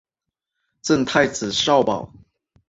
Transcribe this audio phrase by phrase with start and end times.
[0.81, 2.11] 赠太子少保。